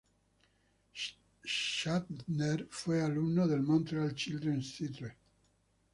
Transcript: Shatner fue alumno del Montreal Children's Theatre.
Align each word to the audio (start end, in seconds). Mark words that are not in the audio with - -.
Shatner 1.45 2.67
fue 2.71 3.03
alumno 3.03 3.47
del 3.47 3.61
Montreal 3.61 4.15
Children's 4.15 4.75
Theatre. 4.75 5.15